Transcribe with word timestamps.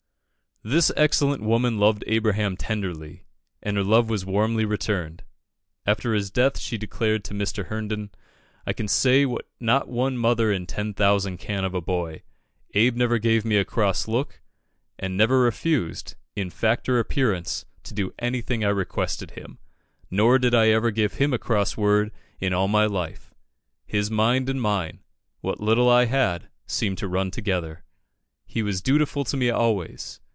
This 0.63 0.91
excellent 0.95 1.41
woman 1.41 1.79
loved 1.79 2.03
Abraham 2.05 2.55
tenderly, 2.55 3.25
and 3.63 3.77
her 3.77 3.83
love 3.83 4.11
was 4.11 4.27
warmly 4.27 4.63
returned. 4.63 5.23
After 5.87 6.13
his 6.13 6.29
death 6.29 6.59
she 6.59 6.77
declared 6.77 7.23
to 7.23 7.33
Mr. 7.33 7.65
Herndon 7.65 8.11
"I 8.67 8.71
can 8.71 8.87
say 8.87 9.25
what 9.25 9.47
not 9.59 9.87
one 9.87 10.19
mother 10.19 10.51
in 10.51 10.67
ten 10.67 10.93
thousand 10.93 11.39
can 11.39 11.65
of 11.65 11.73
a 11.73 11.81
boy 11.81 12.21
Abe 12.75 12.95
never 12.95 13.17
gave 13.17 13.43
me 13.43 13.57
a 13.57 13.65
cross 13.65 14.07
look, 14.07 14.39
and 14.99 15.17
never 15.17 15.39
refused, 15.41 16.13
in 16.35 16.51
fact 16.51 16.87
or 16.87 16.99
appearance, 16.99 17.65
to 17.81 17.95
do 17.95 18.13
anything 18.19 18.63
I 18.63 18.69
requested 18.69 19.31
him; 19.31 19.57
nor 20.11 20.37
did 20.37 20.53
I 20.53 20.67
ever 20.69 20.91
give 20.91 21.15
him 21.15 21.33
a 21.33 21.39
cross 21.39 21.75
word 21.75 22.11
in 22.39 22.53
all 22.53 22.67
my 22.67 22.85
life. 22.85 23.33
His 23.87 24.11
mind 24.11 24.47
and 24.47 24.61
mine 24.61 24.99
what 25.39 25.59
little 25.59 25.89
I 25.89 26.05
had 26.05 26.49
seemed 26.67 26.99
to 26.99 27.07
run 27.07 27.31
together. 27.31 27.83
He 28.45 28.61
was 28.61 28.83
dutiful 28.83 29.25
to 29.25 29.35
me 29.35 29.49
always. 29.49 30.19